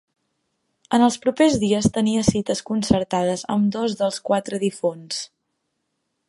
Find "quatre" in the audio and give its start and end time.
4.31-4.61